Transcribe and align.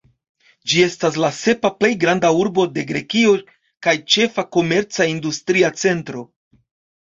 Ĝi 0.71 0.79
estas 0.83 1.17
la 1.23 1.27
sepa 1.39 1.69
plej 1.81 1.91
granda 2.03 2.31
urbo 2.45 2.65
de 2.77 2.85
Grekio 2.93 3.35
kaj 3.89 3.95
ĉefa 4.15 4.47
komerca-industria 4.59 5.71
centro. 5.85 6.27